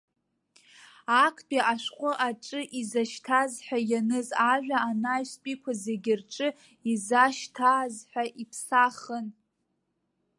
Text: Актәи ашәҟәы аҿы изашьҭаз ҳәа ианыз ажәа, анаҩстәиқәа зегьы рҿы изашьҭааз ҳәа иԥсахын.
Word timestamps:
Актәи 1.25 1.61
ашәҟәы 1.73 2.11
аҿы 2.27 2.61
изашьҭаз 2.79 3.51
ҳәа 3.65 3.79
ианыз 3.89 4.29
ажәа, 4.51 4.77
анаҩстәиқәа 4.89 5.71
зегьы 5.83 6.13
рҿы 6.19 6.49
изашьҭааз 6.91 7.95
ҳәа 8.09 8.23
иԥсахын. 8.41 9.25